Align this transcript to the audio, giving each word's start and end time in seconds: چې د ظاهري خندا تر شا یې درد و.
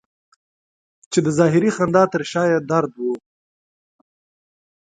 چې 1.11 1.19
د 1.25 1.27
ظاهري 1.37 1.69
خندا 1.75 2.03
تر 2.13 2.21
شا 2.31 2.43
یې 2.51 2.59
درد 2.69 2.93
و. 3.01 3.05